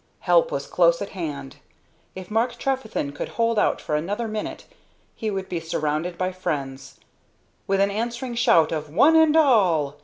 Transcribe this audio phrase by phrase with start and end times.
[0.21, 1.57] Help was close at hand.
[2.15, 4.65] If Mark Trefethen could hold out for another minute
[5.15, 6.99] he would be surrounded by friends.
[7.67, 9.97] With an answering shout of "One and all!"